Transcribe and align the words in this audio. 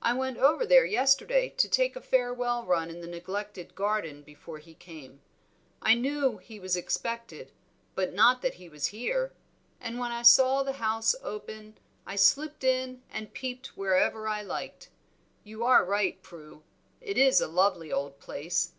"I 0.00 0.14
went 0.14 0.38
over 0.38 0.64
there 0.64 0.86
yesterday 0.86 1.50
to 1.58 1.68
take 1.68 1.94
a 1.94 2.00
farewell 2.00 2.64
run 2.64 2.88
in 2.88 3.02
the 3.02 3.06
neglected 3.06 3.74
garden 3.74 4.22
before 4.22 4.56
he 4.56 4.72
came. 4.72 5.20
I 5.82 5.92
knew 5.92 6.38
he 6.38 6.58
was 6.58 6.74
expected, 6.74 7.52
but 7.94 8.14
not 8.14 8.40
that 8.40 8.54
he 8.54 8.70
was 8.70 8.86
here; 8.96 9.34
and 9.78 9.98
when 9.98 10.10
I 10.10 10.22
saw 10.22 10.62
the 10.62 10.72
house 10.80 11.14
open, 11.22 11.76
I 12.06 12.16
slipped 12.16 12.64
in 12.64 13.02
and 13.10 13.34
peeped 13.34 13.76
wherever 13.76 14.26
I 14.26 14.40
liked. 14.40 14.88
You 15.44 15.62
are 15.64 15.84
right, 15.84 16.22
Prue; 16.22 16.62
it 17.02 17.18
is 17.18 17.38
a 17.42 17.46
lovely 17.46 17.92
old 17.92 18.18
place." 18.20 18.72